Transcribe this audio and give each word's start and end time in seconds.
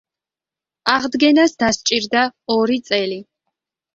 აღდგენას 0.93 1.53
დასჭირდა 1.63 2.23
ორი 2.55 2.79
წელი. 2.91 3.21